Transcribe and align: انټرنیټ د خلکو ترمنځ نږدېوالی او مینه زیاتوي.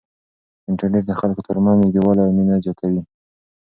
انټرنیټ 0.69 1.03
د 1.07 1.11
خلکو 1.19 1.41
ترمنځ 1.47 1.77
نږدېوالی 1.81 2.21
او 2.23 2.31
مینه 2.37 2.55
زیاتوي. 2.65 3.01